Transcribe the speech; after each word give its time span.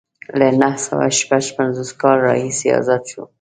له 0.39 0.47
نهه 0.61 0.79
سوه 0.85 1.05
شپږ 1.19 1.45
پنځوس 1.57 1.91
کال 2.01 2.17
راهیسې 2.27 2.67
ازاد 2.79 3.03
شو. 3.11 3.23